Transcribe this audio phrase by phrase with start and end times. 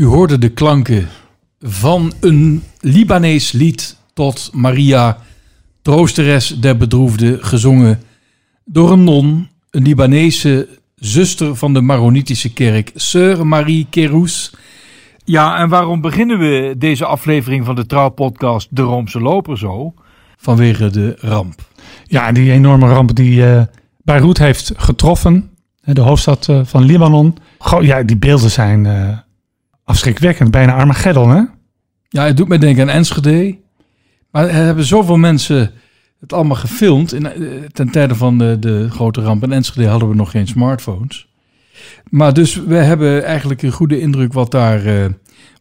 [0.00, 1.08] U hoorde de klanken
[1.60, 5.18] van een Libanees lied tot Maria,
[5.82, 8.02] troosteres der bedroefden, gezongen
[8.64, 14.52] door een non, een Libanese zuster van de Maronitische kerk, Sœur Marie Kerous,
[15.30, 19.94] ja, en waarom beginnen we deze aflevering van de trouwpodcast De Roomse Loper zo?
[20.36, 21.54] Vanwege de ramp.
[22.04, 23.62] Ja, die enorme ramp die uh,
[24.02, 27.36] Beirut heeft getroffen, de hoofdstad uh, van Libanon.
[27.58, 29.18] Goh, ja, die beelden zijn uh,
[29.84, 31.42] afschrikwekkend, bijna Armageddon, hè?
[32.08, 33.58] Ja, het doet mij denken aan Enschede.
[34.30, 35.70] Maar er hebben zoveel mensen
[36.20, 37.12] het allemaal gefilmd.
[37.12, 37.28] In,
[37.72, 41.28] ten tijde van de, de grote ramp in Enschede hadden we nog geen smartphones.
[42.10, 45.04] Maar dus we hebben eigenlijk een goede indruk wat daar, uh,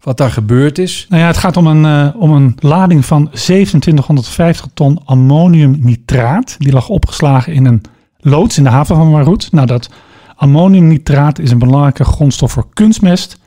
[0.01, 1.05] wat daar gebeurd is.
[1.09, 6.55] Nou ja, het gaat om een, uh, om een lading van 2750 ton ammoniumnitraat.
[6.59, 7.81] Die lag opgeslagen in een
[8.17, 9.51] loods in de haven van Beirut.
[9.51, 9.89] Nou, dat
[10.35, 13.39] ammoniumnitraat is een belangrijke grondstof voor kunstmest.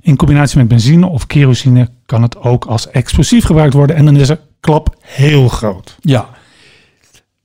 [0.00, 3.96] In combinatie met benzine of kerosine kan het ook als explosief gebruikt worden.
[3.96, 5.96] En dan is de klap heel groot.
[6.00, 6.28] Ja.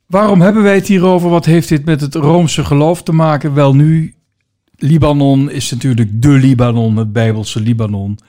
[0.06, 1.30] Waarom hebben wij het hierover?
[1.30, 3.54] Wat heeft dit met het Roomse geloof te maken?
[3.54, 4.16] Wel nu,
[4.78, 8.20] Libanon is natuurlijk de Libanon, het Bijbelse Libanon.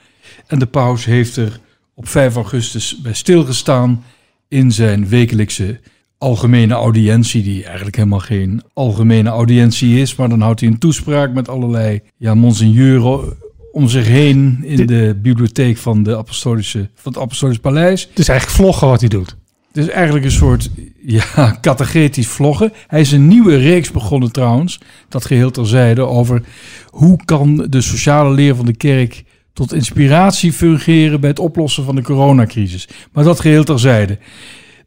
[0.47, 1.59] En de paus heeft er
[1.93, 4.03] op 5 augustus bij stilgestaan
[4.47, 5.79] in zijn wekelijkse
[6.17, 11.33] algemene audiëntie, die eigenlijk helemaal geen algemene audiëntie is, maar dan houdt hij een toespraak
[11.33, 13.37] met allerlei ja, monseigneuren
[13.71, 18.07] om zich heen in de, bibliotheek van, de apostolische, van het Apostolisch Paleis.
[18.09, 19.35] Het is eigenlijk vloggen wat hij doet.
[19.77, 20.69] Is eigenlijk een soort
[21.01, 21.23] ja,
[21.61, 22.73] catechetisch vloggen.
[22.87, 24.79] Hij is een nieuwe reeks begonnen trouwens,
[25.09, 26.41] dat geheel terzijde, over
[26.89, 29.23] hoe kan de sociale leer van de kerk
[29.53, 32.87] tot inspiratie fungeren bij het oplossen van de coronacrisis.
[33.11, 34.17] Maar dat geheel terzijde.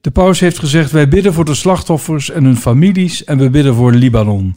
[0.01, 3.75] De paus heeft gezegd: Wij bidden voor de slachtoffers en hun families en we bidden
[3.75, 4.57] voor Libanon.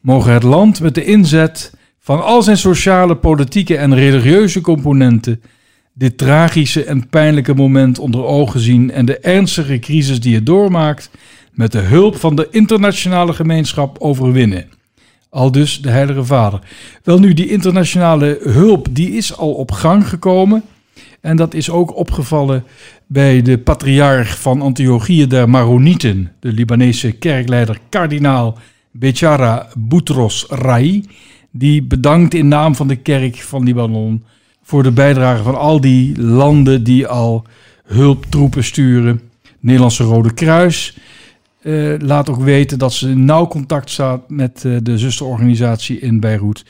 [0.00, 5.40] Mogen het land met de inzet van al zijn sociale, politieke en religieuze componenten
[5.94, 11.10] dit tragische en pijnlijke moment onder ogen zien en de ernstige crisis die het doormaakt
[11.52, 14.64] met de hulp van de internationale gemeenschap overwinnen.
[15.28, 16.60] Al dus de Heilige Vader.
[17.02, 20.62] Wel nu, die internationale hulp die is al op gang gekomen.
[21.20, 22.64] En dat is ook opgevallen
[23.06, 28.58] bij de patriarch van Antiochië der Maronieten, de Libanese kerkleider kardinaal
[28.90, 31.04] Bechara Boutros Rai.
[31.50, 34.24] Die bedankt in naam van de kerk van Libanon
[34.64, 37.44] voor de bijdrage van al die landen die al
[37.84, 39.20] hulptroepen sturen.
[39.60, 40.96] Nederlandse Rode Kruis
[41.62, 46.20] uh, laat ook weten dat ze in nauw contact staat met uh, de zusterorganisatie in
[46.20, 46.64] Beirut.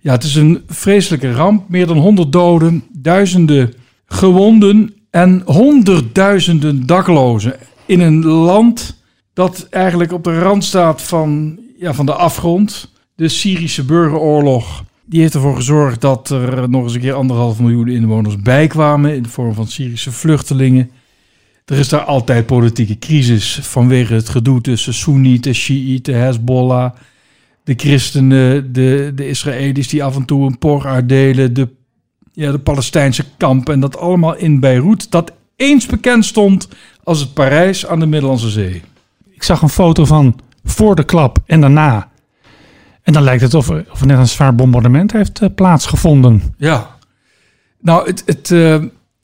[0.00, 1.68] Ja, het is een vreselijke ramp.
[1.68, 3.74] Meer dan 100 doden, duizenden
[4.06, 7.56] gewonden en honderdduizenden daklozen
[7.86, 9.02] in een land
[9.32, 12.92] dat eigenlijk op de rand staat van, ja, van de afgrond.
[13.14, 17.88] De Syrische burgeroorlog die heeft ervoor gezorgd dat er nog eens een keer anderhalf miljoen
[17.88, 20.90] inwoners bijkwamen in de vorm van Syrische vluchtelingen.
[21.64, 26.90] Er is daar altijd politieke crisis vanwege het gedoe tussen Soenieten, Shiiten, Hezbollah,
[27.64, 31.68] de christenen, de, de Israëli's die af en toe een por uitdelen, de,
[32.32, 36.68] ja, de Palestijnse kampen en dat allemaal in Beirut, dat eens bekend stond
[37.04, 38.82] als het Parijs aan de Middellandse Zee.
[39.30, 42.12] Ik zag een foto van voor de klap en daarna.
[43.04, 46.42] En dan lijkt het of er, of er net een zwaar bombardement heeft uh, plaatsgevonden.
[46.56, 46.96] Ja.
[47.80, 48.82] Nou, het, het, uh,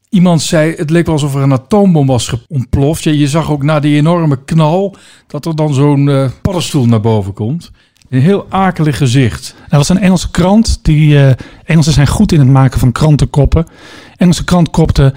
[0.09, 3.03] iemand zei, het leek wel alsof er een atoombom was ontploft.
[3.03, 4.97] Je zag ook na die enorme knal
[5.27, 7.71] dat er dan zo'n uh, paddenstoel naar boven komt.
[8.09, 9.55] Een heel akelig gezicht.
[9.69, 10.79] Er was een Engelse krant.
[10.83, 11.31] Die, uh,
[11.65, 13.67] Engelsen zijn goed in het maken van krantenkoppen.
[14.17, 15.15] Engelse krant kopte...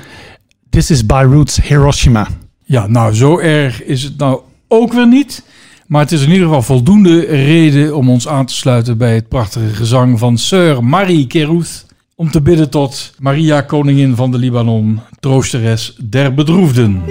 [0.69, 2.27] This is Beirut's Hiroshima.
[2.63, 5.43] Ja, nou zo erg is het nou ook weer niet.
[5.93, 9.27] Maar het is in ieder geval voldoende reden om ons aan te sluiten bij het
[9.27, 11.85] prachtige gezang van Sir Marie Kerouth.
[12.15, 17.01] Om te bidden tot Maria, koningin van de Libanon, troosteres der bedroefden.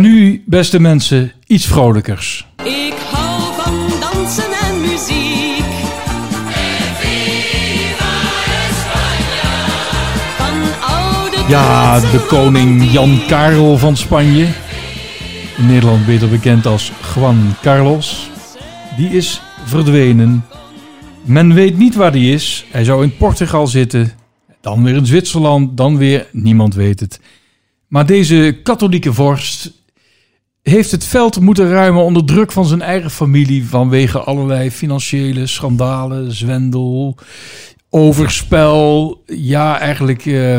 [0.00, 2.46] En nu, beste mensen, iets vrolijkers.
[2.64, 5.64] Ik hou van dansen en muziek.
[10.36, 14.46] Van oude Ja, de koning Jan Karel van Spanje.
[15.56, 18.30] In Nederland beter bekend als Juan Carlos.
[18.96, 20.44] Die is verdwenen.
[21.22, 22.66] Men weet niet waar die is.
[22.70, 24.12] Hij zou in Portugal zitten,
[24.60, 27.20] dan weer in Zwitserland, dan weer niemand weet het.
[27.88, 29.78] Maar deze katholieke vorst
[30.62, 36.32] heeft het veld moeten ruimen onder druk van zijn eigen familie vanwege allerlei financiële schandalen,
[36.32, 37.16] zwendel,
[37.90, 39.22] overspel.
[39.26, 40.58] Ja, eigenlijk eh,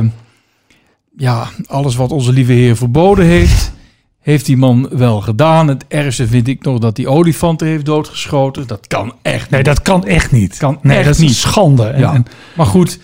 [1.17, 3.71] ja, alles wat onze lieve Heer verboden heeft,
[4.19, 5.67] heeft die man wel gedaan.
[5.67, 8.67] Het ergste vind ik nog dat hij olifanten heeft doodgeschoten.
[8.67, 10.57] Dat kan echt Nee, dat kan echt niet.
[10.57, 11.35] Kan nee, echt dat is niet.
[11.35, 11.83] schande.
[11.87, 12.13] En, Ja.
[12.13, 12.25] en-
[12.55, 12.99] Maar goed,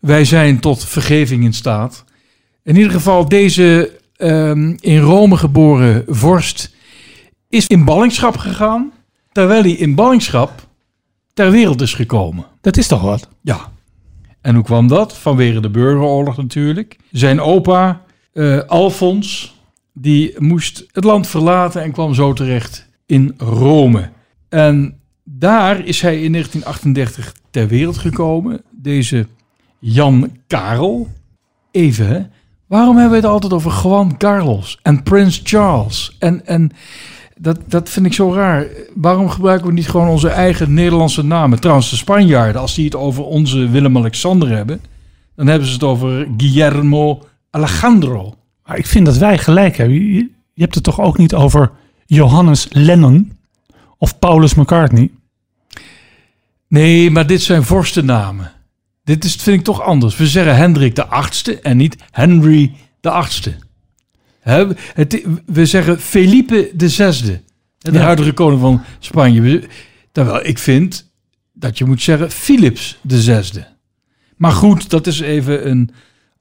[0.00, 2.04] wij zijn tot vergeving in staat.
[2.64, 6.74] In ieder geval, deze ehm, in Rome geboren vorst
[7.48, 8.92] is in ballingschap gegaan,
[9.32, 10.66] terwijl hij in ballingschap
[11.34, 12.46] ter wereld is gekomen.
[12.60, 13.28] dat is toch wat?
[13.42, 13.72] Ja.
[14.40, 15.18] En hoe kwam dat?
[15.18, 16.96] Vanwege de burgeroorlog natuurlijk.
[17.10, 19.56] Zijn opa, eh, Alfons,
[19.92, 24.10] die moest het land verlaten en kwam zo terecht in Rome.
[24.48, 28.62] En daar is hij in 1938 ter wereld gekomen.
[28.70, 29.26] Deze
[29.78, 31.08] Jan Karel.
[31.70, 32.20] Even, hè?
[32.68, 36.16] Waarom hebben we het altijd over Juan Carlos en Prins Charles?
[36.18, 36.70] En, en
[37.36, 38.66] dat, dat vind ik zo raar.
[38.94, 41.60] Waarom gebruiken we niet gewoon onze eigen Nederlandse namen?
[41.60, 44.80] Trouwens, de Spanjaarden, als die het over onze Willem-Alexander hebben...
[45.36, 48.34] dan hebben ze het over Guillermo Alejandro.
[48.66, 50.12] Maar ik vind dat wij gelijk hebben.
[50.12, 51.70] Je, hebt het toch ook niet over
[52.06, 53.32] Johannes Lennon
[53.98, 55.10] of Paulus McCartney?
[56.68, 58.52] Nee, maar dit zijn vorstennamen.
[59.08, 60.16] Dit is, vind ik toch anders.
[60.16, 63.54] We zeggen Hendrik de achtste en niet Henry de achtste.
[64.92, 67.40] Het, we zeggen Felipe de zesde.
[67.78, 68.00] De Ja.
[68.00, 69.62] huidige koning van Spanje.
[70.12, 71.10] Terwijl ik vind
[71.52, 73.66] dat je moet zeggen Philips de zesde.
[74.36, 75.90] Maar goed, dat is even een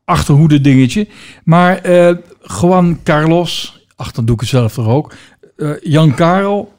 [0.05, 1.07] achterhoede dingetje.
[1.43, 2.15] Maar eh
[2.61, 5.13] Juan Carlos, ach dan doe ik het zelf toch ook.
[5.57, 6.73] Eh, Jan Karel,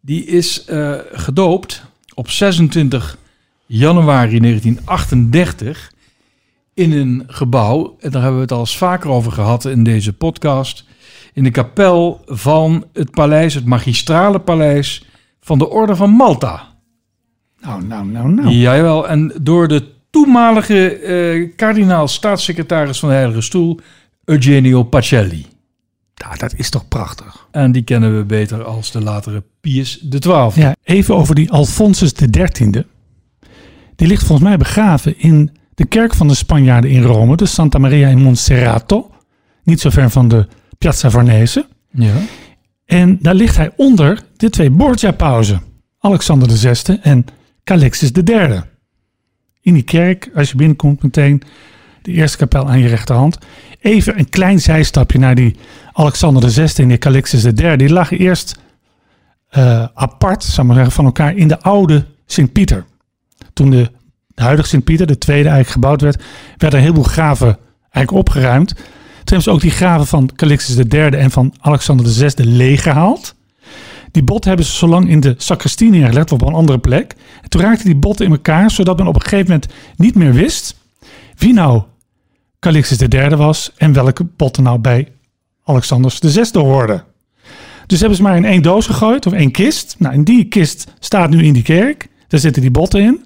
[0.00, 1.82] die is eh, gedoopt
[2.14, 3.18] op 26
[3.66, 5.92] januari 1938
[6.74, 10.12] in een gebouw, en daar hebben we het al eens vaker over gehad in deze
[10.12, 10.84] podcast,
[11.32, 15.04] in de kapel van het paleis, het magistrale paleis
[15.40, 16.74] van de Orde van Malta.
[17.60, 18.48] Nou, nou, nou, nou.
[18.48, 23.80] Jawel, en door de toenmalige eh kardinaal staatssecretaris van de Heilige Stoel,
[24.24, 25.46] Eugenio Pacelli.
[26.24, 27.46] Nou, dat is toch prachtig.
[27.50, 30.50] En die kennen we beter als de latere Pius XII.
[30.54, 32.84] Ja, even over die Alfonsus XIII.
[33.96, 37.78] Die ligt volgens mij begraven in de kerk van de Spanjaarden in Rome, de Santa
[37.78, 39.10] Maria in Monserrato.
[39.62, 40.46] Niet zo ver van de
[40.78, 41.66] Piazza Farnese.
[41.90, 42.14] Ja.
[42.84, 45.62] En daar ligt hij onder de twee Borgia-pauzen.
[45.98, 47.24] Alexander VI en
[47.64, 48.60] Calixtus III.
[49.60, 51.42] In die kerk, als je binnenkomt meteen,
[52.02, 53.38] de eerste kapel aan je rechterhand.
[53.80, 55.56] Even een klein zijstapje naar die
[55.92, 57.76] Alexander VI en die Calixtus III.
[57.76, 58.58] Die lagen eerst
[59.48, 62.84] eh, apart, zou ik maar zeggen, van elkaar in de oude Sint-Pieter.
[63.56, 63.90] Toen de,
[64.34, 66.22] huidige Sint-Pieter, de tweede eigenlijk gebouwd werd,
[66.56, 67.58] werden een heleboel graven
[67.90, 68.68] eigenlijk opgeruimd.
[68.74, 68.84] Toen
[69.24, 73.34] hebben ze ook die graven van Calixtus III en van Alexander VI leeggehaald.
[74.10, 77.14] Die botten hebben ze zo lang in de sacristie neergelegd, of op een andere plek.
[77.42, 80.32] En toen raakten die botten in elkaar, zodat men op een gegeven moment niet meer
[80.32, 80.76] wist
[81.36, 81.82] wie nou
[82.58, 85.08] Calixtus III was en welke botten nou bij
[85.64, 87.04] Alexander VI hoorden.
[87.86, 89.96] Dus hebben ze maar in één doos gegooid, of één kist.
[89.98, 92.08] Nou, en die kist staat nu in die kerk.
[92.28, 93.24] Daar zitten die botten in.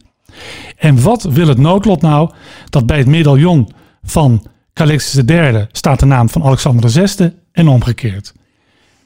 [0.77, 2.31] En wat wil het noodlot nou?
[2.71, 3.73] Dat bij het medaillon
[4.03, 8.33] van Calixtus III staat de naam van Alexander VI en omgekeerd.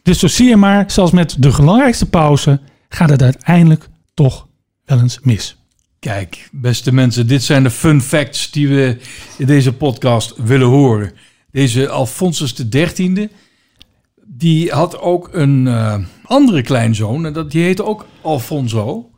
[0.03, 4.49] Dus zo zie je maar, zelfs met de belangrijkste pauze gaat het uiteindelijk toch
[4.85, 5.57] wel eens mis.
[5.99, 8.99] Kijk, beste mensen, dit zijn de fun facts die we
[9.39, 11.13] in deze podcast willen horen.
[11.51, 13.29] Deze Alfonsus XIII,
[14.27, 19.11] die had ook een eh, andere kleinzoon, en dat, die heette ook Alfonso.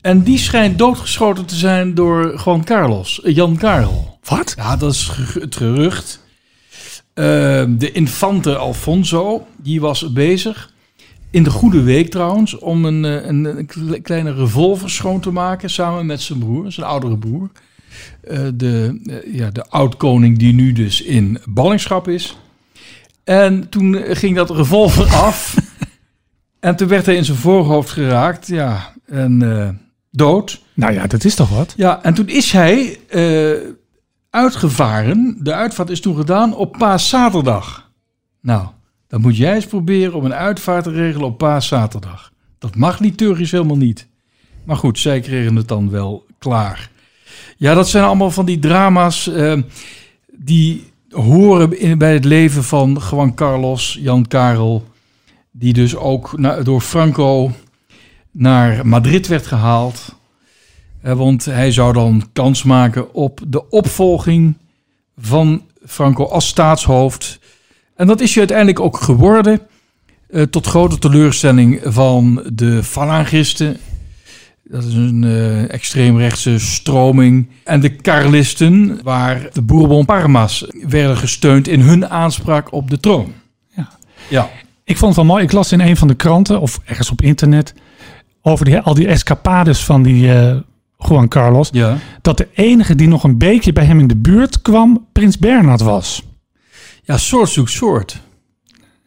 [0.00, 4.18] En die schijnt doodgeschoten te zijn door Juan Carlos, eh, Jan Karel.
[4.24, 4.54] Wat?
[4.56, 6.20] Ja, dat is het gerucht.
[7.14, 7.24] Eh,
[7.68, 10.72] de infante Alfonso, die was bezig,
[11.30, 15.30] in de goede week trouwens, om een, eh, een, een kle- kleine revolver schoon te
[15.30, 17.50] maken samen met zijn broer, zijn oudere broer.
[18.20, 22.36] Eh, de, eh, ja, de oud-koning die nu dus in ballingschap is.
[23.24, 25.56] En toen ging dat revolver af.
[26.60, 29.42] en toen werd hij in zijn voorhoofd geraakt, ja, en
[30.10, 30.62] dood.
[30.74, 31.74] Nou ja, dat is toch wat?
[31.76, 33.72] Ja, en toen is hij eh,
[34.30, 35.36] uitgevaren.
[35.40, 37.90] De uitvaart is toen gedaan op paaszaterdag.
[38.40, 38.66] Nou,
[39.08, 42.32] dan moet jij eens proberen om een uitvaart te regelen op paaszaterdag.
[42.58, 44.06] Dat mag liturgisch helemaal niet.
[44.64, 46.90] Maar goed, zij kregen het dan wel klaar.
[47.56, 49.58] Ja, dat zijn allemaal van die drama's eh,
[50.32, 54.88] die horen in, bij het leven van Juan Carlos, Jan Karel.
[55.50, 57.50] Die dus ook door Franco
[58.30, 60.14] naar Madrid werd gehaald.
[61.02, 64.56] Eh, want hij zou dan kans maken op de opvolging
[65.18, 67.38] van Franco als staatshoofd.
[67.96, 69.60] En dat is hij uiteindelijk ook geworden.
[70.30, 73.76] eh, tot grote teleurstelling van de Falangisten.
[74.64, 77.48] Dat is een eh, extreemrechtse stroming.
[77.64, 83.32] En de Carlisten, waar de Bourbon Parma's werden gesteund in hun aanspraak op de troon.
[83.76, 83.88] Ja.
[84.28, 84.50] Ja.
[84.84, 85.44] Ik vond het wel mooi.
[85.44, 87.74] Ik las in een van de kranten of ergens op internet
[88.42, 90.56] over die, al die escapades van die eh,
[90.98, 91.68] Juan Carlos.
[91.72, 91.96] Ja.
[92.22, 95.80] Dat de enige die nog een beetje bij hem in de buurt kwam, Prins Bernhard
[95.80, 96.22] was.
[97.02, 98.20] Ja, soort zoekt soort.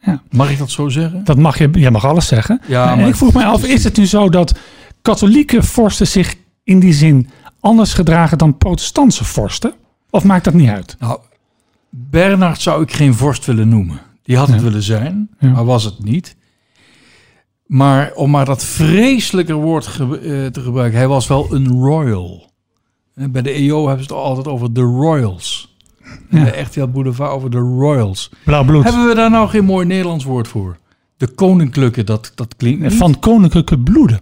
[0.00, 0.22] Ja.
[0.30, 1.24] Mag ik dat zo zeggen?
[1.24, 2.60] Dat mag je, jij mag alles zeggen.
[2.66, 4.58] Ja, en maar- ik vroeg mij af, is het nu zo dat
[5.02, 7.28] katholieke vorsten zich in die zin
[7.60, 9.72] anders gedragen dan protestantse vorsten?
[10.10, 10.96] Of maakt dat niet uit?
[10.98, 11.18] Nou,
[11.90, 14.00] Bernard zou ik geen vorst willen noemen.
[14.22, 14.62] Die had het Ja.
[14.62, 15.48] willen zijn, Ja.
[15.50, 16.36] maar was het niet.
[17.74, 22.50] Maar om maar dat vreselijke woord ge- eh, te gebruiken, hij was wel een royal.
[23.14, 25.76] Eh, Bij de EO hebben ze het altijd over de royals.
[26.30, 26.42] Ja.
[26.42, 28.30] Bij RTL Boulevard over de royals.
[28.44, 28.84] Blauw bloed.
[28.84, 30.78] Hebben we daar nou geen mooi Nederlands woord voor?
[31.16, 32.92] De koninklijke, dat, dat klinkt niet.
[32.94, 34.20] Van koninklijke bloeden.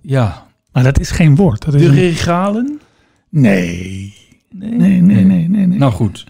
[0.00, 1.64] Ja, Maar dat is geen woord.
[1.64, 2.80] Dat is de een- regalen?
[3.28, 4.14] Nee.
[4.50, 5.78] Nee, nee, nee, nee, nee.
[5.78, 6.26] Nou goed.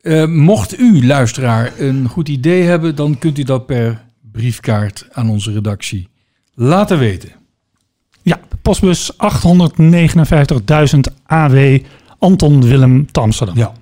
[0.00, 5.30] Eh, mocht u, luisteraar, een goed idee hebben, dan kunt u dat per briefkaart aan
[5.30, 6.08] onze redactie
[6.54, 7.32] laten weten.
[8.22, 9.18] Ja, postbus 859.000
[11.26, 11.78] AW
[12.18, 13.56] Anton Willem te Amsterdam.
[13.56, 13.72] Ja.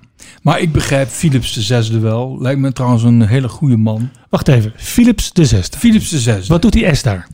[0.41, 2.41] Maar ik begrijp Philips de zesde wel.
[2.41, 4.09] Lijkt me trouwens een hele goede man.
[4.29, 5.77] Wacht even, Philips de Zesde.
[5.77, 6.47] Philips de zesde.
[6.47, 7.27] Wat doet die S daar?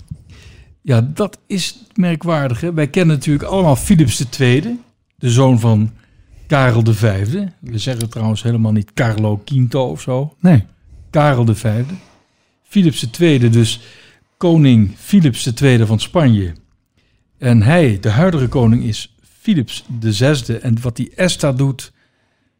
[0.81, 2.61] Ja, dat is merkwaardig.
[2.61, 2.73] Hè?
[2.73, 4.75] Wij kennen natuurlijk allemaal Philips de tweede.
[5.15, 5.91] De zoon van
[6.47, 7.51] Karel de vijfde.
[7.59, 10.33] We zeggen trouwens helemaal niet Carlo Quinto of zo.
[10.39, 10.63] Nee.
[11.09, 11.93] Karel de vijfde.
[12.75, 13.79] Philips tweede, dus
[14.37, 16.53] koning Philips tweede van Spanje.
[17.37, 20.57] En hij, de huidige koning, is Philips de zesde.
[20.57, 21.91] En wat die Esta doet,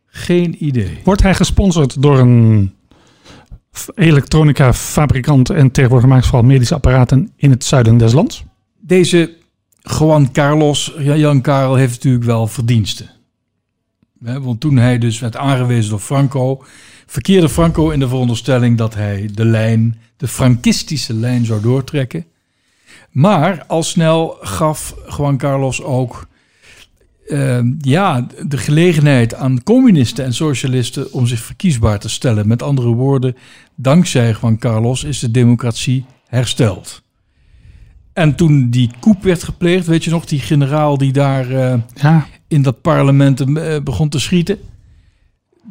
[0.06, 0.98] geen idee.
[1.04, 2.74] Wordt hij gesponsord door een
[3.96, 8.44] elektronica fabrikant en tegenwoordig maakt vooral medische apparaten in het zuiden des lands?
[8.80, 9.34] Deze
[9.82, 13.10] Juan Carlos, ja, Jan Karel, heeft natuurlijk wel verdiensten.
[14.20, 16.64] Want toen hij dus werd aangewezen door Franco,
[17.06, 22.26] verkeerde Franco in de veronderstelling dat hij de lijn, de frankistische lijn zou doortrekken.
[23.12, 26.28] Maar al snel gaf Juan Carlos ook
[27.28, 32.48] eh, ja, de gelegenheid aan communisten en socialisten om zich verkiesbaar te stellen.
[32.48, 33.36] Met andere woorden,
[33.76, 37.04] dankzij Juan Carlos is de democratie hersteld.
[38.14, 42.28] En toen die coup werd gepleegd, weet je nog, die generaal die daar eh, Ja,
[42.48, 44.60] in dat parlement eh, begon te schieten.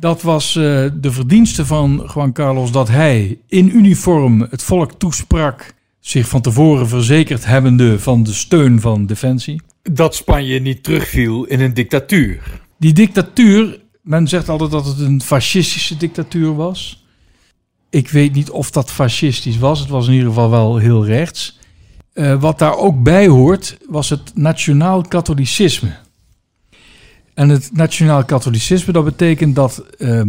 [0.01, 0.63] Dat was eh,
[0.95, 6.89] de verdienste van Juan Carlos dat hij in uniform het volk toesprak, zich van tevoren
[6.89, 9.63] verzekerd hebbende van de steun van Defensie.
[9.83, 12.61] dat Spanje niet terugviel in een dictatuur.
[12.79, 17.05] Die dictatuur, men zegt altijd dat het een fascistische dictatuur was.
[17.91, 19.81] Ik weet niet of dat fascistisch was.
[19.81, 21.59] Het was in ieder geval wel heel rechts.
[22.13, 25.97] Eh, wat daar ook bij hoort, was het nationaal katholicisme.
[27.35, 30.23] En het nationaal katholicisme, dat betekent dat, eh,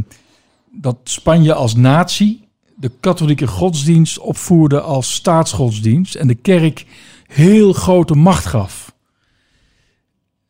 [0.71, 6.85] dat Spanje als natie de katholieke godsdienst opvoerde als staatsgodsdienst en de kerk
[7.27, 8.93] heel grote macht gaf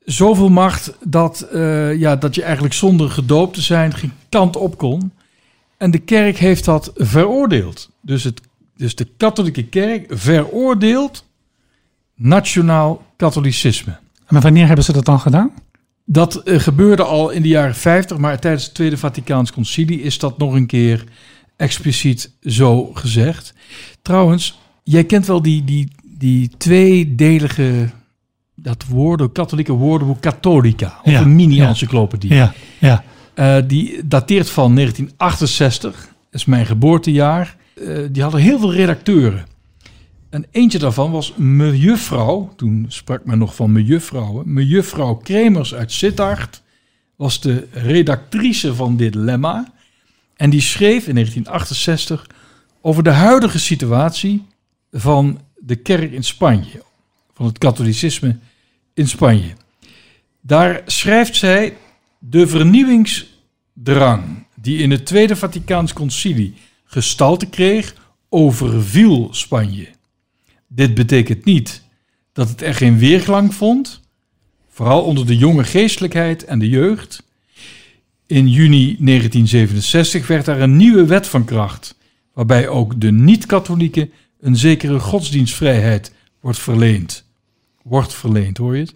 [0.05, 4.77] zoveel macht dat, eh, ja, dat je eigenlijk zonder gedoopt te zijn geen kant op
[4.77, 5.11] kon.
[5.77, 7.89] En de kerk heeft dat veroordeeld.
[8.01, 8.41] Dus, het,
[8.75, 11.25] dus de katholieke kerk veroordeelt
[12.15, 13.97] nationaal katholicisme.
[14.29, 15.51] maar wanneer hebben ze dat dan gedaan?
[16.05, 20.19] Dat eh, gebeurde al in de jaren 50, maar tijdens het Tweede Vaticaans Concilie is
[20.19, 21.03] dat nog een keer
[21.55, 23.53] expliciet zo gezegd.
[24.01, 27.89] Trouwens, jij kent wel die, die, die tweedelige
[28.55, 32.33] dat woorden, katholieke woordenboek Catholica, of Ja, een mini-encyclopedie.
[32.33, 33.03] Ja, ja.
[33.33, 37.55] Eh, die dateert van 1968, dat is mijn geboortejaar.
[37.75, 39.45] Eh, die hadden heel veel redacteuren.
[40.35, 46.61] En eentje daarvan was mejuffrouw, toen sprak men nog van mejuffrouwen, mejuffrouw Kremers uit Sittard
[47.15, 49.73] was de redactrice van dit lemma.
[50.35, 52.27] En die schreef in 1968
[52.81, 54.45] over de huidige situatie
[54.91, 56.83] van de kerk in Spanje,
[57.33, 58.37] van het katholicisme
[58.93, 59.53] in Spanje.
[60.41, 61.77] Daar schrijft zij
[62.19, 66.53] de vernieuwingsdrang die in het Tweede Vaticaans Concilie
[66.85, 67.95] gestalte kreeg,
[68.29, 69.93] overviel Spanje.
[70.75, 71.83] Dit betekent niet
[72.33, 74.01] dat het er geen weerklank vond,
[74.69, 77.23] vooral onder de jonge geestelijkheid en de jeugd.
[78.27, 81.97] In juni 1967 werd daar een nieuwe wet van kracht,
[82.33, 87.25] waarbij ook de niet-katholieken een zekere godsdienstvrijheid wordt verleend.
[87.83, 88.93] Wordt verleend, hoor je het?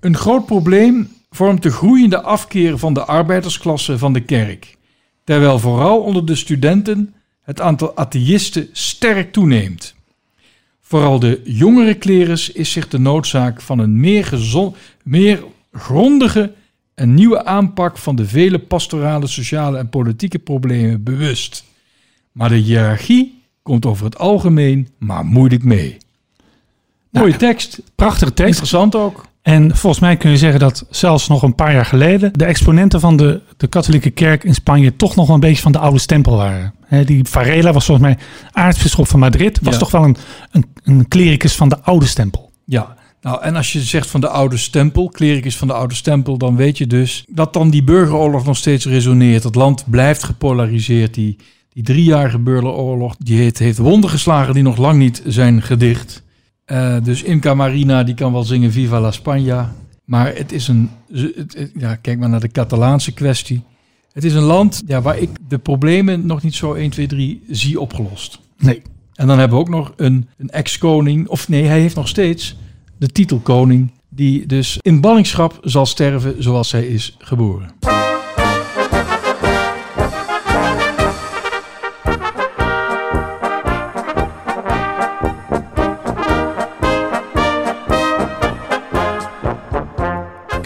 [0.00, 4.76] Een groot probleem vormt de groeiende afkeer van de arbeidersklasse van de kerk.
[5.24, 9.98] Terwijl vooral onder de studenten het aantal atheïsten sterk toeneemt.
[10.90, 16.52] Vooral de jongere klerus is zich de noodzaak van een meer, gezond, meer grondige
[16.94, 21.64] en nieuwe aanpak van de vele pastorale, sociale en politieke problemen bewust.
[22.32, 25.96] Maar de hiërarchie komt over het algemeen maar moeilijk mee.
[27.10, 28.50] Mooie tekst, Prachtige tekst.
[28.50, 29.24] interessant ook.
[29.42, 33.00] En volgens mij kun je zeggen dat zelfs nog een paar jaar geleden de exponenten
[33.00, 35.98] van de, de katholieke kerk in Spanje toch nog wel een beetje van de oude
[35.98, 36.74] stempel waren.
[37.04, 38.18] Die Varela was volgens mij
[38.52, 39.78] aartsbisschop van Madrid, was Ja.
[39.78, 40.16] toch wel een,
[40.50, 42.50] een, een klericus van de oude stempel.
[42.64, 46.38] Ja, nou en als je zegt van de oude stempel, klericus van de oude stempel,
[46.38, 49.42] dan weet je dus dat dan die burgeroorlog nog steeds resoneert.
[49.44, 51.14] Het land blijft gepolariseerd.
[51.14, 51.36] Die,
[51.72, 56.22] die driejarige burgeroorlog, die heeft, heeft wonden geslagen die nog lang niet zijn gedicht.
[56.70, 59.72] Eh, dus Imca Marina, die kan wel zingen Viva la España.
[60.04, 63.62] Maar het is een, ze- het- het- ja, kijk maar naar de Catalaanse kwestie.
[64.12, 67.42] Het is een land ja, waar ik de problemen nog niet zo 1, 2, 3
[67.48, 68.40] zie opgelost.
[68.58, 68.82] Nee.
[69.14, 72.56] En dan hebben we ook nog een, een ex-koning, of nee, hij heeft nog steeds
[72.98, 77.70] de titel koning, die dus in ballingschap zal sterven zoals hij is geboren.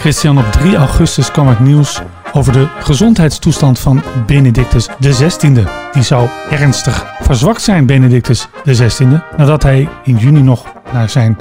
[0.05, 2.01] Christian, op 3 augustus kwam het nieuws
[2.33, 5.65] over de gezondheidstoestand van Benedictus XVI.
[5.93, 9.05] Die zou ernstig verzwakt zijn, Benedictus XVI,
[9.37, 11.37] nadat hij in juni nog naar zijn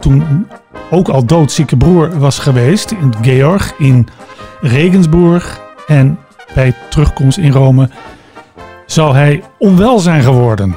[0.00, 0.46] toen
[0.90, 4.08] ook al doodzieke broer was geweest, in Georg in
[4.60, 5.60] Regensburg.
[5.86, 6.18] En
[6.54, 7.90] bij terugkomst in Rome
[8.86, 10.74] zou hij onwel zijn geworden.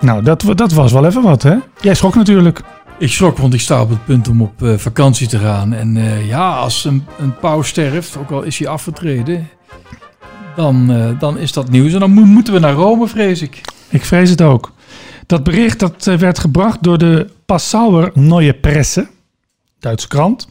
[0.00, 1.54] Nou, dat, dat was wel even wat, hè?
[1.80, 2.60] Jij schrok natuurlijk.
[2.98, 5.72] Ik schrok, want ik sta op het punt om op eh, vakantie te gaan.
[5.72, 9.48] En eh, ja, als een, een paus sterft, ook al is hij afgetreden,
[10.56, 11.92] dan, eh, dan is dat nieuws.
[11.92, 13.60] En dan mo- moeten we naar Rome, vrees ik.
[13.88, 14.72] Ik vrees het ook.
[15.26, 19.06] Dat bericht dat werd gebracht door de Passauer Neue Presse,
[19.78, 20.48] Duitse krant.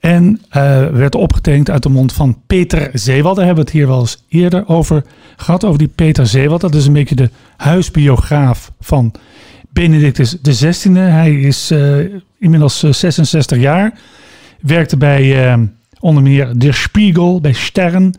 [0.00, 0.40] En
[0.92, 3.36] werd opgetekend uit de mond van Peter Zeewald.
[3.36, 5.04] Daar hebben we het hier wel eens eerder over
[5.36, 5.64] gehad.
[5.64, 6.60] Over die Peter Zeewald.
[6.60, 9.12] Dat is een beetje de huisbiograaf van
[9.76, 10.90] Benedictus XVI.
[10.98, 11.98] Hij is eh,
[12.38, 13.98] inmiddels eh, 66 jaar.
[14.60, 15.58] Werkte bij eh,
[16.00, 18.14] onder meer Der Spiegel, bij Stern,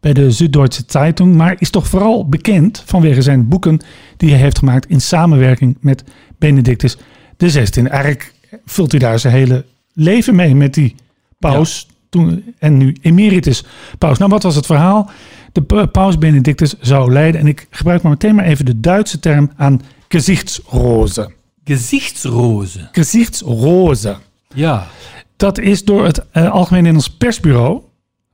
[0.00, 1.34] bij de Süddeutsche Zeitung.
[1.34, 3.80] Maar is toch vooral bekend vanwege zijn boeken
[4.16, 6.04] die hij heeft gemaakt in samenwerking met
[6.38, 6.96] Benedictus
[7.36, 7.82] XVI.
[7.82, 8.32] Eigenlijk
[8.64, 10.94] vult hij daar zijn hele leven mee met die
[11.38, 11.86] paus.
[12.08, 13.64] Toen, en nu emeritus
[13.98, 14.18] paus.
[14.18, 15.10] Nou, wat was het verhaal?
[15.52, 17.40] De pa- paus Benedictus zou leiden.
[17.40, 19.80] En ik gebruik maar meteen maar even de Duitse term aan
[20.12, 21.32] gezichtsroze.
[21.64, 22.88] Gezichtsrozen.
[22.92, 24.16] Gezichtsroze.
[24.54, 24.86] Ja,
[25.36, 27.80] Dat is door het eh, Algemeen Nederlands Persbureau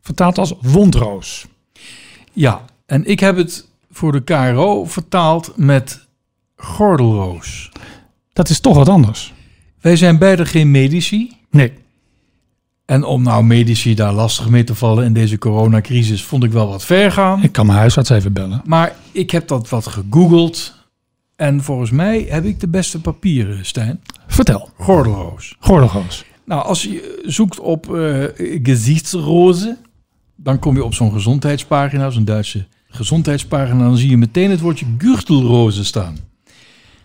[0.00, 1.46] vertaald als wondroos.
[2.32, 2.64] ja.
[2.86, 6.06] En ik heb het voor de KRO vertaald met
[6.56, 7.70] gordelroos.
[8.32, 9.32] Dat is toch wat anders.
[9.80, 11.32] Wij zijn beide geen medici.
[11.50, 11.72] Nee,
[12.84, 16.68] En om nou medici daar lastig mee te vallen in deze coronacrisis, vond ik wel
[16.68, 17.42] wat ver gaan.
[17.42, 18.62] ik kan mijn huisarts even bellen.
[18.64, 20.76] Maar ik heb dat wat gegoogeld.
[21.38, 24.00] En volgens mij heb ik de beste papieren, Stijn.
[24.26, 24.70] Vertel.
[24.76, 25.56] Gordelroos.
[25.58, 26.24] Gordelroos.
[26.44, 28.24] Nou, als je zoekt op eh
[28.62, 29.78] gezichtsrozen,
[30.36, 33.82] dan kom je op zo'n gezondheidspagina, zo'n Duitse gezondheidspagina.
[33.84, 36.16] Dan zie je meteen het woordje gürtelrozen staan.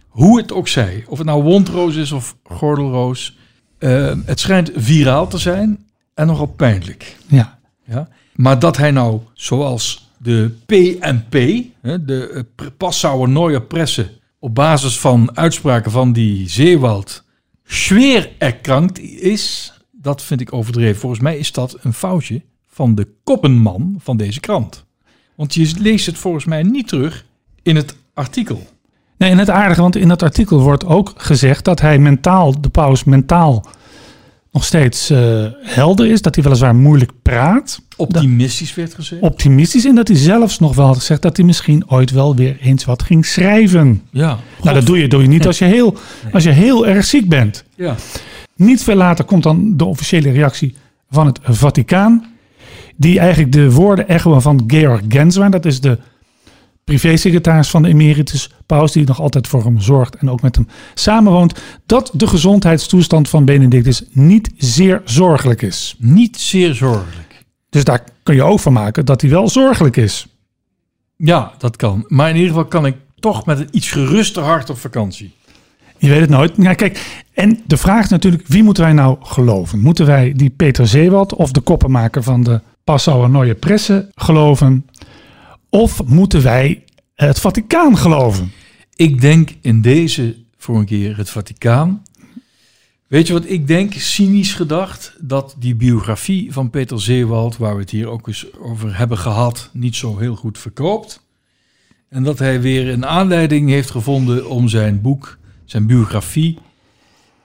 [0.07, 3.37] Hoe het ook zij, of het nou wondroos is of gordelroos.
[3.77, 7.17] eh, het schijnt viraal te zijn en nogal pijnlijk.
[7.27, 7.59] Ja.
[7.85, 8.07] Ja?
[8.35, 11.31] Maar dat hij nou, zoals de PNP,
[11.81, 17.23] de eh, Passauer Neue Presse, op basis van uitspraken van die Zeewald,
[17.63, 20.99] zwaar erkrankt is, dat vind ik overdreven.
[20.99, 24.85] Volgens mij is dat een foutje van de koppenman van deze krant.
[25.35, 27.25] Want je leest het volgens mij niet terug
[27.61, 28.67] in het artikel.
[29.17, 32.69] Nee, en het aardige, want in dat artikel wordt ook gezegd dat hij mentaal, de
[32.69, 33.65] paus mentaal,
[34.53, 36.21] nog steeds eh, helder is.
[36.21, 37.81] Dat hij weliswaar moeilijk praat.
[37.95, 39.21] Optimistisch werd gezegd.
[39.21, 39.85] Optimistisch.
[39.85, 42.85] En dat hij zelfs nog wel had gezegd dat hij misschien ooit wel weer eens
[42.85, 44.01] wat ging schrijven.
[44.09, 44.37] Ja.
[44.61, 45.97] Nou, dat doe je, doe je niet als je, heel,
[46.31, 47.63] als je heel erg ziek bent.
[47.75, 47.95] Ja.
[48.55, 50.75] Niet veel later komt dan de officiële reactie
[51.09, 52.25] van het Vaticaan.
[52.95, 55.51] Die eigenlijk de woorden echoen van Georg Genswein.
[55.51, 55.97] Dat is de
[56.83, 58.91] privésecretaris van de emeritus paus.
[58.91, 61.61] Die nog altijd voor hem zorgt en ook met hem samenwoont.
[61.85, 65.95] Dat de gezondheidstoestand van Benedictus niet zeer zorgelijk is.
[65.97, 67.45] Niet zeer zorgelijk.
[67.69, 70.27] Dus daar kun je ook van maken dat hij wel zorgelijk is.
[71.15, 72.05] Ja, dat kan.
[72.07, 75.33] Maar in ieder geval kan ik toch met een iets geruster hart op vakantie.
[75.97, 76.53] Je weet het nooit.
[76.57, 79.79] Ja, kijk, en de vraag is natuurlijk, wie moeten wij nou geloven?
[79.79, 84.85] Moeten wij die Peter Zeewald of de koppenmaker van de Passauer Neue Presse geloven?
[85.73, 86.83] Of moeten wij
[87.15, 88.51] het Vaticaan geloven?
[88.95, 92.03] Ik denk in deze voor een keer het Vaticaan.
[93.07, 97.81] Weet je wat ik denk, cynisch gedacht, dat die biografie van Peter Zeewald, waar we
[97.81, 101.25] het hier ook eens over hebben gehad, niet zo heel goed verkoopt.
[102.09, 106.57] En dat hij weer een aanleiding heeft gevonden om zijn boek, zijn biografie,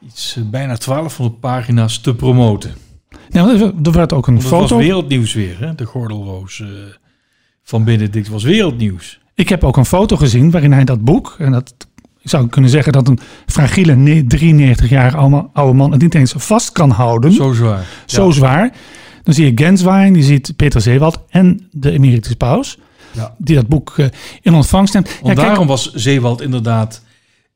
[0.07, 2.75] iets eh, bijna 1200 pagina's te promoten.
[3.31, 4.77] Nou, er- er werd ook een foto.
[4.77, 5.75] was wereldnieuws weer, hè?
[5.75, 6.69] de gordelroos eh,
[7.69, 9.21] van Benedict was wereldnieuws.
[9.35, 11.75] Ik heb ook een foto gezien waarin hij dat boek, en dat
[12.21, 15.17] ik zou kunnen zeggen dat een fragiele ne- 93-jarige
[15.53, 17.33] oude man het niet eens vast kan houden.
[17.33, 17.87] Zo zwaar.
[18.07, 18.33] Zo Ja.
[18.33, 18.73] zwaar.
[19.23, 22.79] Dan zie je Genswein, je ziet Peter Zeewald en de emeritus paus.
[23.13, 23.35] Ja.
[23.39, 24.07] Die dat boek eh,
[24.43, 25.09] in ontvangst neemt.
[25.09, 27.03] Ja, kijk, daarom was Zeewald inderdaad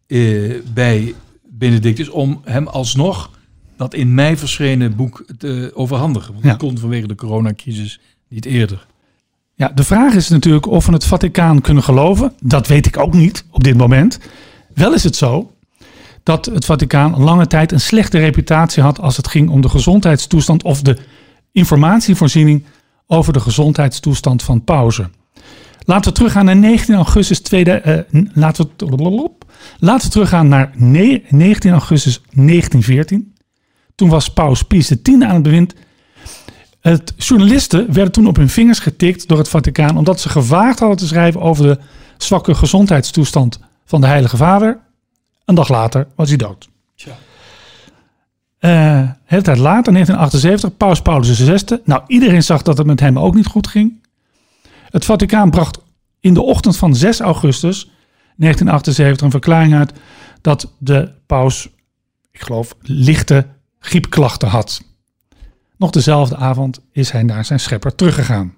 [0.07, 1.15] eh, bij
[1.51, 3.31] Benedictus om hem alsnog
[3.77, 6.33] dat in mei verschenen boek te overhandigen.
[6.33, 6.51] Want Ja.
[6.51, 8.87] dat kon vanwege de coronacrisis niet eerder.
[9.55, 12.33] Ja, de vraag is natuurlijk of we het Vaticaan kunnen geloven.
[12.41, 14.19] Dat weet ik ook niet op dit moment.
[14.75, 15.51] Wel is het zo
[16.23, 20.63] dat het Vaticaan lange tijd een slechte reputatie had als het ging om de gezondheidstoestand
[20.63, 20.99] of de
[21.53, 22.65] informatievoorziening
[23.07, 25.13] over de gezondheidstoestand van pauzen.
[25.85, 28.07] Laten we teruggaan naar 19 augustus 2000.
[28.13, 29.31] eh, laten, we,
[29.79, 33.35] laten we teruggaan naar ne- 19 augustus 1914.
[33.95, 35.75] Toen was paus Pius X aan het bewind.
[36.83, 40.99] Het, journalisten werden toen op hun vingers getikt door het Vaticaan omdat ze gewaagd hadden
[40.99, 41.79] te schrijven over de
[42.17, 44.79] zwakke gezondheidstoestand van de Heilige Vader.
[45.45, 46.69] Een dag later was hij dood.
[48.59, 51.79] Eh, hele tijd later, 1978, paus Paulus VI.
[51.85, 54.01] Nou, iedereen zag dat het met hem ook niet goed ging.
[54.91, 55.79] Het Vaticaan bracht
[56.21, 57.91] in de ochtend van 6 augustus
[58.37, 59.93] 1978 een verklaring uit
[60.41, 61.69] dat de paus,
[62.31, 63.47] ik geloof, lichte
[63.79, 64.81] griepklachten had.
[65.83, 68.55] Nog dezelfde avond is hij naar zijn schepper teruggegaan.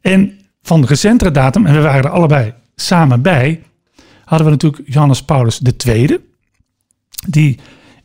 [0.00, 3.62] En van de recentere datum, en we waren er allebei samen bij,
[4.24, 6.18] hadden we natuurlijk Johannes Paulus II,
[7.28, 7.58] die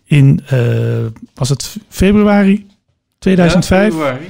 [0.03, 2.67] in, eh, was het februari
[3.19, 4.29] 2005, Ja, februari.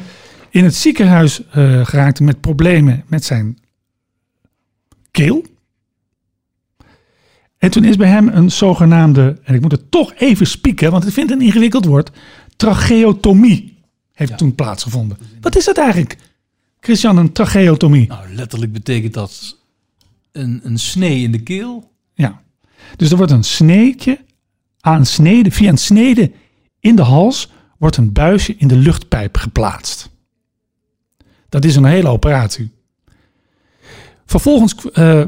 [0.50, 3.58] in het ziekenhuis eh, geraakte met problemen met zijn
[5.12, 5.46] keel.
[7.58, 11.08] En toen is bij hem een zogenaamde, en ik moet het toch even spieken, want
[11.08, 12.12] ik vind het een ingewikkeld woord,
[12.58, 13.78] tracheotomie
[14.14, 14.36] heeft Ja.
[14.38, 15.18] toen plaatsgevonden.
[15.42, 16.18] Wat is dat eigenlijk?
[16.80, 18.08] Christian, een tracheotomie.
[18.08, 19.58] Nou, letterlijk betekent dat
[20.32, 21.92] een, een snee in de keel.
[22.14, 22.42] Ja.
[22.96, 24.20] Dus er wordt een sneetje
[24.80, 26.32] aan snede, via een snede
[26.80, 30.10] in de hals, wordt een buisje in de luchtpijp geplaatst.
[31.50, 32.72] Dat is een hele operatie.
[34.26, 35.24] Vervolgens, eh,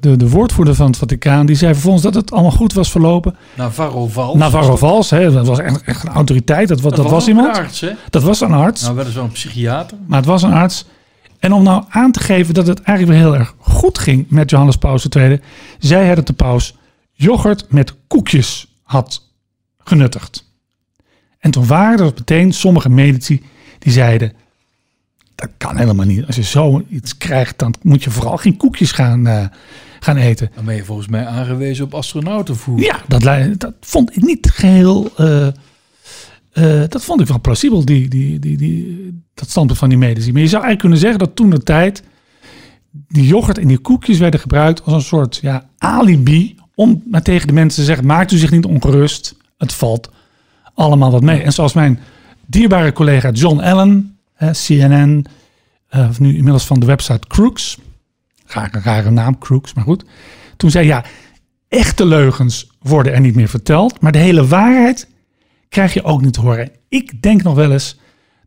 [0.00, 3.36] de, de woordvoerder van het Vaticaan, die zei vervolgens dat het allemaal goed was verlopen.
[3.56, 4.36] Navarro Vals.
[4.38, 7.56] Navarro Vals, hè, dat was echt, echt een autoriteit, dat, was- dat, was iemand.
[7.56, 7.90] Een arts, hè?
[8.10, 8.82] Dat was een arts.
[8.82, 9.98] Nou, weliswaar een psychiater.
[10.06, 10.84] Maar het was een arts.
[11.38, 14.50] En om nou aan te geven dat het eigenlijk weer heel erg goed ging met
[14.50, 15.40] Johannes Paus II,
[15.78, 16.76] zei hij dat de paus
[17.12, 19.28] yoghurt met koekjes had
[19.78, 20.48] genuttigd.
[21.38, 23.42] En toen waren er meteen sommige medici
[23.78, 24.32] die zeiden,
[25.40, 26.26] dat kan helemaal niet.
[26.26, 29.44] Als je zoiets krijgt, dan moet je vooral geen koekjes gaan, eh,
[30.00, 30.50] gaan eten.
[30.54, 32.80] Dan ben je volgens mij aangewezen op astronautenvoer.
[32.80, 33.22] Ja, dat,
[33.60, 35.10] dat vond ik niet geheel.
[35.16, 39.98] eh, eh, dat vond ik wel plausibel, die, die, die, die, dat standpunt van die
[39.98, 40.32] medici.
[40.32, 42.02] Maar je zou eigenlijk kunnen zeggen dat toen de tijd.
[43.08, 46.56] die yoghurt en die koekjes werden gebruikt als een soort ja, alibi.
[46.74, 49.34] om maar tegen de mensen te zeggen: maakt u zich niet ongerust.
[49.58, 50.10] Het valt
[50.74, 51.42] allemaal wat mee.
[51.42, 51.98] En zoals mijn
[52.46, 54.09] dierbare collega John Allen,
[54.52, 55.26] CNN,
[55.88, 57.78] eh, of nu inmiddels van de website Crooks.
[58.46, 60.04] Rare, rare naam, Crooks, maar goed.
[60.56, 61.04] Toen zei ja,
[61.68, 64.00] echte leugens worden er niet meer verteld.
[64.00, 65.08] Maar de hele waarheid
[65.68, 66.70] krijg je ook niet te horen.
[66.88, 67.98] Ik denk nog wel eens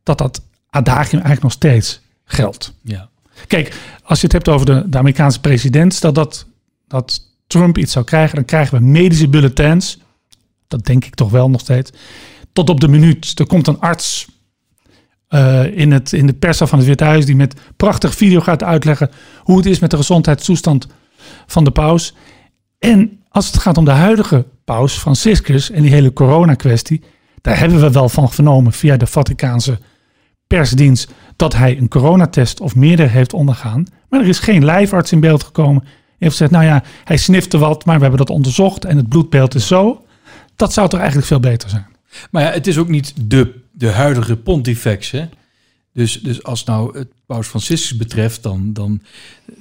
[0.03, 2.73] dat dat adagium eigenlijk nog steeds geldt.
[2.81, 3.09] Ja.
[3.47, 6.45] Kijk, als je het hebt over de, de Amerikaanse president, stel dat,
[6.87, 9.99] dat Trump iets zou krijgen, dan krijgen we medische bulletins.
[10.67, 11.91] Dat denk ik toch wel nog steeds.
[12.53, 13.39] Tot op de minuut.
[13.39, 14.27] Er komt een arts
[15.33, 18.63] eh, in, het, in de persa van het Witte Huis die met prachtig video gaat
[18.63, 20.87] uitleggen hoe het is met de gezondheidstoestand
[21.47, 22.15] van de paus.
[22.79, 27.03] En als het gaat om de huidige paus, Franciscus, en die hele corona-kwestie,
[27.41, 29.77] daar hebben we wel van vernomen via de Vaticaanse
[30.47, 33.85] persdienst dat hij een coronatest of meerdere heeft ondergaan.
[34.09, 35.81] Maar er is geen lijfarts in beeld gekomen.
[35.83, 39.09] Hij heeft gezegd, nou ja, hij snifte wat, maar we hebben dat onderzocht en het
[39.09, 40.05] bloedbeeld is zo.
[40.55, 41.87] Dat zou toch eigenlijk veel beter zijn.
[42.31, 45.25] Maar ja, het is ook niet de, de huidige pontifex, hè?
[45.93, 49.01] Dus, dus als nou het Paus Franciscus betreft, dan, dan,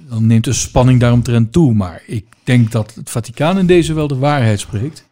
[0.08, 1.74] dan neemt de spanning daaromtrent toe.
[1.74, 5.08] Maar ik denk dat het Vaticaan in deze wel de waarheid spreekt.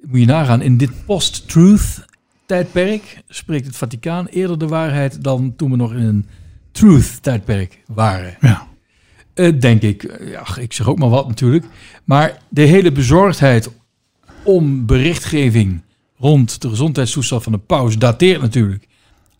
[0.00, 2.04] Moet je nagaan, in dit post-truth
[2.46, 6.26] tijdperk spreekt het Vaticaan eerder de waarheid dan toen we nog in een
[6.72, 8.36] truth tijdperk waren.
[8.40, 8.68] Ja.
[9.34, 10.18] Eh, denk ik.
[10.24, 11.64] Ja, ik zeg ook maar wat natuurlijk.
[12.04, 13.70] Maar de hele bezorgdheid
[14.42, 15.80] om berichtgeving
[16.20, 18.88] rond de gezondheidstoestand van de paus dateert natuurlijk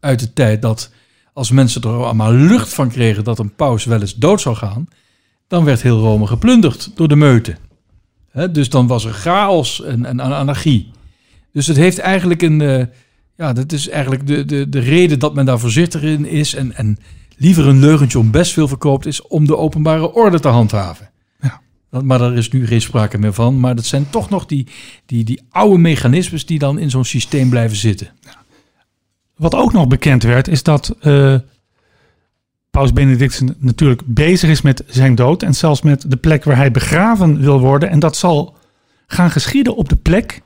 [0.01, 0.91] uit de tijd dat
[1.33, 4.89] als mensen er allemaal lucht van kregen dat een paus wel eens dood zou gaan,
[5.49, 7.57] dan werd heel Rome geplunderd door de meute.
[8.51, 10.91] Dus dan was er chaos en, en anarchie.
[11.53, 12.61] Dus het heeft eigenlijk een.
[12.61, 12.87] eh,
[13.37, 16.55] ja, dat is eigenlijk de, de, de reden dat men daar voorzichtig in is.
[16.55, 16.99] En, en
[17.37, 21.10] liever een leugentje om best veel verkoopt, is om de openbare orde te handhaven.
[21.91, 23.61] Maar daar is nu geen sprake meer van.
[23.61, 24.67] Maar dat zijn toch nog die,
[25.07, 28.11] die, die oude mechanismes die dan in zo'n systeem blijven zitten.
[29.37, 31.35] Wat ook nog bekend werd, is dat eh,
[32.71, 35.43] Paus Benedictus natuurlijk bezig is met zijn dood.
[35.43, 37.91] En zelfs met de plek waar hij begraven wil worden.
[37.91, 38.57] En dat zal
[39.07, 40.43] gaan geschieden op de plek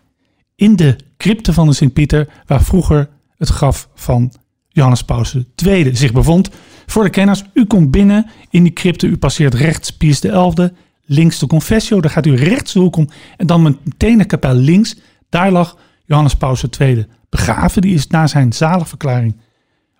[0.56, 4.32] in de crypte van de Sint-Pieter, waar vroeger het graf van
[4.68, 6.50] Johannes Paus II zich bevond.
[6.86, 10.70] Voor de kenners, u komt binnen in die crypte, u passeert rechts Pius XI,
[11.04, 14.54] links de Confessio, daar gaat u rechts de hoek om en dan meteen de kapel
[14.54, 14.96] links.
[15.28, 17.82] Daar lag Johannes Paus II begraven.
[17.82, 19.36] Die is na zijn zaligverklaring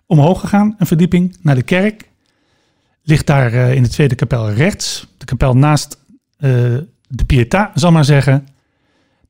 [0.05, 2.09] omhoog gegaan, een verdieping naar de kerk.
[3.03, 5.97] Ligt daar eh, in de tweede kapel rechts, de kapel naast
[6.37, 6.51] eh,
[7.07, 8.47] de Pietà, zal maar zeggen.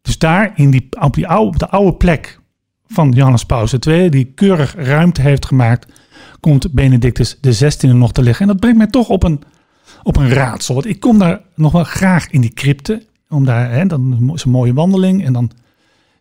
[0.02, 2.40] Dus daar in die, op, op de oude plek
[2.88, 5.92] van Johannes Paus II, die keurig ruimte heeft gemaakt,
[6.40, 8.42] komt Benedictus XVI nog te liggen.
[8.42, 9.42] En dat brengt mij toch op een,
[10.06, 10.74] op een raadsel.
[10.74, 13.06] Want ik kom daar nog wel graag in die crypte.
[13.30, 15.52] Om daar, hè, dan is een mooie wandeling en dan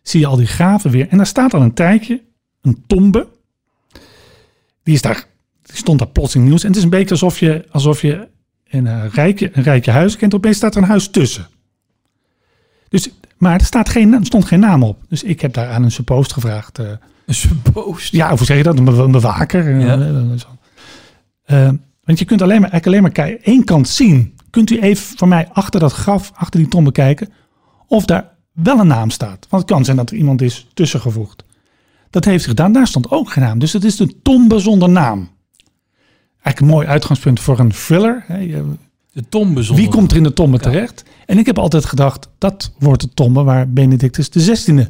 [0.01, 1.07] zie je al die graven weer.
[1.09, 2.21] En daar staat al een tijdje
[2.61, 3.27] een tombe.
[4.83, 5.25] Die, is daar,
[5.61, 6.61] die stond daar plotseling nieuws.
[6.61, 8.27] En het is een beetje alsof je, alsof je
[8.69, 10.33] een, eh, rijke, een rijke huis kent.
[10.33, 11.47] Opeens staat er een huis tussen.
[12.89, 14.99] Dus, maar er, staat geen, er stond geen naam op.
[15.09, 16.79] Dus ik heb daar aan een suppost gevraagd.
[16.79, 16.85] eh,
[17.25, 18.11] Een suppost.
[18.11, 18.77] ja, hoe zeg je dat?
[18.77, 19.67] Een be- een bewaker.
[19.67, 20.37] eh, Ja.
[20.37, 20.47] zo.
[22.05, 24.33] Want je kunt alleen maar, eigenlijk alleen maar één kant zien.
[24.49, 27.29] Kunt u even voor mij achter dat graf, achter die tombe kijken,
[27.87, 29.47] of daar wel een naam staat?
[29.49, 31.43] Want het kan zijn dat er iemand is tussengevoegd.
[32.09, 33.59] Dat heeft zich gedaan, daar stond ook geen naam.
[33.59, 35.29] Dus het is de tombe zonder naam.
[36.41, 38.25] Eigenlijk een mooi uitgangspunt voor een thriller.
[39.11, 41.03] De tombe zonder Wie komt er in de tombe terecht?
[41.25, 44.87] En ik heb altijd gedacht, dat wordt de tombe waar Benedictus XVI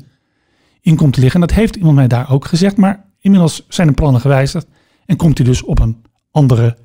[0.82, 1.41] in komt te liggen.
[1.41, 2.78] En dat heeft iemand mij daar ook gezegd.
[2.78, 4.67] Maar inmiddels zijn de plannen gewijzigd.
[5.06, 6.01] En komt hij dus op een
[6.32, 6.78] andere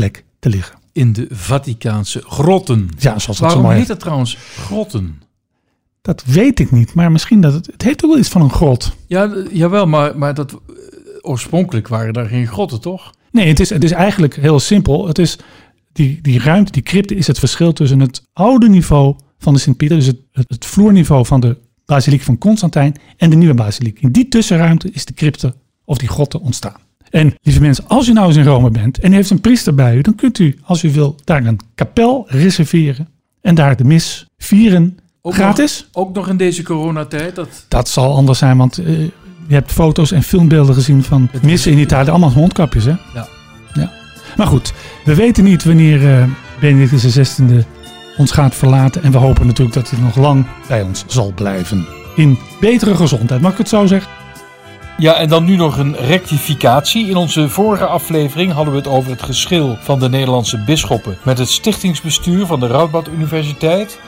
[0.00, 0.78] plek te liggen.
[0.92, 2.88] in de Vaticaanse grotten.
[2.98, 5.22] Ja, zoals dat zo Waarom heet dat trouwens grotten?
[6.02, 6.94] Dat weet ik niet.
[6.94, 7.66] Maar misschien dat het...
[7.66, 8.96] Het heeft ook wel iets van een grot.
[9.06, 10.58] Ja, d- jawel, maar, maar dat, eh,
[11.20, 13.12] oorspronkelijk waren daar geen grotten, toch?
[13.30, 15.06] Nee, het is, het is eigenlijk heel simpel.
[15.06, 15.38] Het is
[15.92, 19.96] die, die ruimte, die crypte is het verschil tussen het oude niveau van de Sint-Pieter,
[19.96, 24.00] dus het, het, het vloerniveau van de basiliek van Constantijn en de nieuwe basiliek.
[24.00, 25.54] In die tussenruimte is de crypte
[25.84, 26.80] of die grotten ontstaan.
[27.10, 29.74] En lieve mensen, als u nou eens in Rome bent en u heeft een priester
[29.74, 33.08] bij u, dan kunt u, als u wil, daar een kapel reserveren
[33.40, 34.98] en daar de mis vieren.
[35.22, 35.88] Ook Gratis?
[35.92, 37.34] Nog, ook nog in deze coronatijd.
[37.34, 38.98] Dat, Dat zal anders zijn, want eh,
[39.48, 42.10] je hebt foto's en filmbeelden gezien van Het- missen in Italië.
[42.10, 42.94] Allemaal mondkapjes, hè?
[43.14, 43.28] Ja.
[43.74, 43.90] ja.
[44.36, 44.72] Maar goed,
[45.04, 46.24] we weten niet wanneer eh
[46.60, 47.64] Benedictus XVI
[48.16, 49.02] ons gaat verlaten.
[49.02, 51.86] En we hopen natuurlijk dat hij nog lang bij ons zal blijven.
[52.16, 54.10] In betere gezondheid, mag ik het zo zeggen?
[54.98, 57.08] Ja, en dan nu nog een rectificatie.
[57.08, 61.38] In onze vorige aflevering hadden we het over het geschil van de Nederlandse bisschoppen met
[61.38, 64.00] het stichtingsbestuur van de Radboud Universiteit.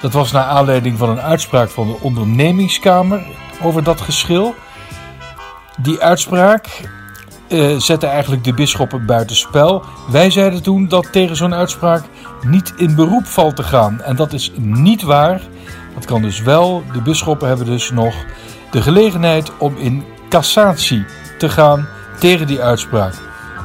[0.00, 3.22] Dat was naar aanleiding van een uitspraak van de ondernemingskamer
[3.62, 4.54] over dat geschil.
[5.82, 6.66] Die uitspraak
[7.48, 9.84] eh, zette eigenlijk de bisschoppen buitenspel.
[10.10, 12.04] Wij zeiden toen dat tegen zo'n uitspraak
[12.42, 14.00] niet in beroep valt te gaan.
[14.00, 15.40] En dat is niet waar.
[15.94, 16.82] Dat kan dus wel.
[16.92, 18.14] De bisschoppen hebben dus nog
[18.72, 21.04] de gelegenheid om in cassatie
[21.38, 23.14] te gaan tegen die uitspraak.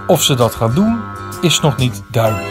[0.07, 0.99] Of ze dat gaan doen,
[1.41, 2.47] is nog niet duidelijk.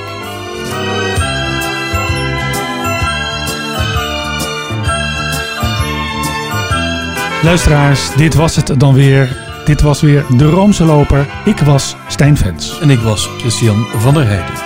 [7.42, 9.44] Luisteraars, dit was het dan weer.
[9.64, 11.26] Dit was weer de Roomse Loper.
[11.44, 12.80] Ik was Stijn Vens.
[12.80, 14.65] en ik was Christian van der Heijden.